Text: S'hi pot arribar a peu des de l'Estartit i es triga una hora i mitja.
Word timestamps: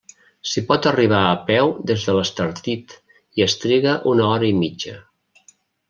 S'hi 0.51 0.61
pot 0.69 0.87
arribar 0.91 1.19
a 1.25 1.35
peu 1.49 1.69
des 1.91 2.07
de 2.07 2.17
l'Estartit 2.21 2.97
i 3.41 3.47
es 3.49 3.59
triga 3.67 3.97
una 4.15 4.29
hora 4.31 4.53
i 4.53 4.55
mitja. 4.65 4.99